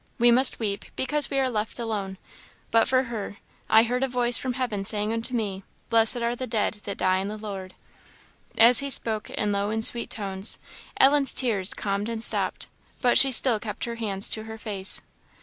We 0.17 0.31
must 0.31 0.57
weep, 0.57 0.85
because 0.95 1.29
we 1.29 1.37
are 1.37 1.47
left 1.47 1.77
alone; 1.77 2.17
but 2.71 2.87
for 2.87 3.03
her 3.03 3.37
'I 3.69 3.83
heard 3.83 4.03
a 4.03 4.07
voice 4.07 4.35
from 4.35 4.53
heaven 4.53 4.83
saying 4.83 5.13
unto 5.13 5.35
me, 5.35 5.61
Blessed 5.91 6.23
are 6.23 6.35
the 6.35 6.47
dead 6.47 6.79
that 6.85 6.97
die 6.97 7.19
in 7.19 7.27
the 7.27 7.37
Lord!'" 7.37 7.75
As 8.67 8.79
he 8.79 8.89
spoke 8.89 9.29
in 9.29 9.51
low 9.51 9.69
and 9.69 9.85
sweet 9.85 10.09
tones, 10.09 10.57
Ellen's 10.99 11.35
tears 11.35 11.75
calmed 11.75 12.09
and 12.09 12.23
stopped; 12.23 12.65
but 12.99 13.19
she 13.19 13.31
still 13.31 13.59
kept 13.59 13.85
her 13.85 13.97
hands 13.97 14.27
to 14.29 14.45
her 14.45 14.57
face. 14.57 15.01